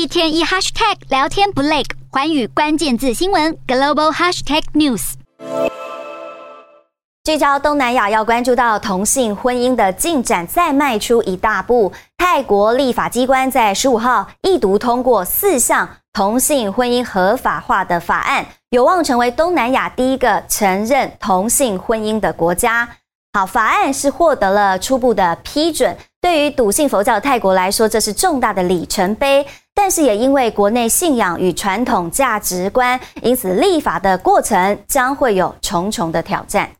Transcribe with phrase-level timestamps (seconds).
[0.00, 5.12] 一天一 hashtag 聊天不累，寰宇关键字新闻 global hashtag news。
[7.22, 11.92] 聚焦东南亚，要关注到同性婚姻的进展再迈出一大步。
[12.16, 22.88] 泰国立法机关在十五号一读通过四项同性婚姻合法化的法案，有望成为东南亚第一个承认同性婚姻的国家。
[23.34, 25.94] 好，法案是获得了初步的批准。
[26.22, 29.46] 对于笃信佛教泰国来说，这是重大的里程碑。
[29.82, 36.70] 但是也因为国内信仰与传统价值观，因此立法的过程将会有重重的挑战。